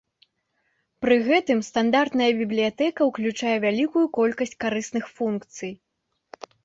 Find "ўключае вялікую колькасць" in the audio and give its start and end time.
3.09-4.59